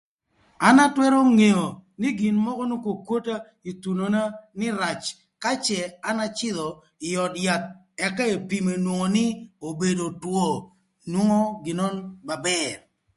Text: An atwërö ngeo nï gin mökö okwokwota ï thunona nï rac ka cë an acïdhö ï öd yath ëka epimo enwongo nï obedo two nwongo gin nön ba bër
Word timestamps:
An 0.67 0.75
atwërö 0.85 1.19
ngeo 1.37 1.65
nï 2.01 2.09
gin 2.19 2.37
mökö 2.45 2.63
okwokwota 2.75 3.35
ï 3.69 3.71
thunona 3.81 4.21
nï 4.59 4.67
rac 4.81 5.01
ka 5.43 5.51
cë 5.65 5.79
an 6.09 6.17
acïdhö 6.27 6.67
ï 7.07 7.09
öd 7.23 7.33
yath 7.45 7.67
ëka 8.05 8.23
epimo 8.35 8.71
enwongo 8.77 9.07
nï 9.15 9.25
obedo 9.67 10.05
two 10.21 10.45
nwongo 11.11 11.41
gin 11.63 11.77
nön 11.79 11.95
ba 12.27 12.35
bër 12.45 12.75